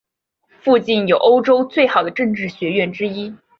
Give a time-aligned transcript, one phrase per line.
[0.63, 3.35] 附近有欧洲最好的政治学院之一。